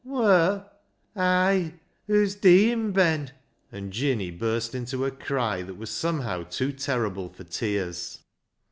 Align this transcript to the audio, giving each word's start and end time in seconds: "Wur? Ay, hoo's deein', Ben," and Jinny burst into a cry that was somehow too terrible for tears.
"Wur? 0.03 0.67
Ay, 1.15 1.75
hoo's 2.07 2.33
deein', 2.33 2.91
Ben," 2.91 3.29
and 3.71 3.93
Jinny 3.93 4.31
burst 4.31 4.73
into 4.73 5.05
a 5.05 5.11
cry 5.11 5.61
that 5.61 5.77
was 5.77 5.91
somehow 5.91 6.41
too 6.41 6.73
terrible 6.73 7.29
for 7.29 7.43
tears. 7.43 8.17